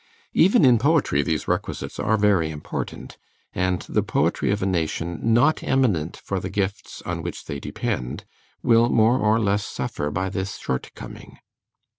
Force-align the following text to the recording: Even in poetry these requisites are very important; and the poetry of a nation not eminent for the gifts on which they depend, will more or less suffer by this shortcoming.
Even 0.33 0.65
in 0.65 0.79
poetry 0.79 1.21
these 1.21 1.47
requisites 1.47 1.99
are 1.99 2.17
very 2.17 2.49
important; 2.49 3.19
and 3.53 3.83
the 3.83 4.01
poetry 4.01 4.49
of 4.49 4.63
a 4.63 4.65
nation 4.65 5.19
not 5.21 5.61
eminent 5.61 6.17
for 6.17 6.39
the 6.39 6.49
gifts 6.49 7.03
on 7.05 7.21
which 7.21 7.45
they 7.45 7.59
depend, 7.59 8.25
will 8.63 8.89
more 8.89 9.19
or 9.19 9.39
less 9.39 9.63
suffer 9.63 10.09
by 10.09 10.27
this 10.27 10.57
shortcoming. 10.57 11.37